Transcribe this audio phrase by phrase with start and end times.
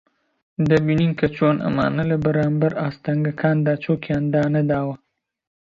[0.69, 4.95] دەبینین کە چۆن ئەمانە لە بەرانبەر ئاستەنگەکاندا چۆکیان دانەداوە